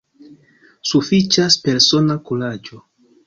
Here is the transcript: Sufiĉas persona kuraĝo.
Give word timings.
Sufiĉas 0.91 1.57
persona 1.67 2.17
kuraĝo. 2.31 2.81